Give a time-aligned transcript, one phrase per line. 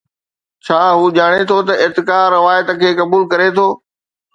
[0.65, 3.67] ڇا هو ڄاڻي ٿو ته ارتقاء روايت کي قبول ڪري ٿو؟